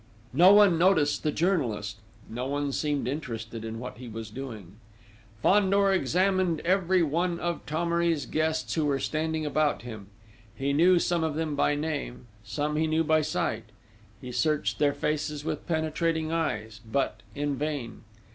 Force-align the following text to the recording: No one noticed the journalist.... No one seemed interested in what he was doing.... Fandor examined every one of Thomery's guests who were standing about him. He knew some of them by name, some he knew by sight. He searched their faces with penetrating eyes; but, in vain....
No 0.33 0.51
one 0.51 0.79
noticed 0.79 1.21
the 1.21 1.31
journalist.... 1.31 1.97
No 2.27 2.47
one 2.47 2.71
seemed 2.71 3.07
interested 3.07 3.63
in 3.63 3.77
what 3.77 3.97
he 3.99 4.07
was 4.07 4.31
doing.... 4.31 4.77
Fandor 5.43 5.93
examined 5.93 6.59
every 6.61 7.03
one 7.03 7.39
of 7.39 7.61
Thomery's 7.67 8.25
guests 8.25 8.73
who 8.73 8.87
were 8.87 8.97
standing 8.97 9.45
about 9.45 9.83
him. 9.83 10.07
He 10.55 10.73
knew 10.73 10.97
some 10.97 11.23
of 11.23 11.35
them 11.35 11.53
by 11.55 11.75
name, 11.75 12.25
some 12.43 12.77
he 12.77 12.87
knew 12.87 13.03
by 13.03 13.21
sight. 13.21 13.65
He 14.19 14.31
searched 14.31 14.79
their 14.79 14.95
faces 14.95 15.45
with 15.45 15.67
penetrating 15.67 16.31
eyes; 16.31 16.81
but, 16.91 17.21
in 17.35 17.55
vain.... 17.55 18.01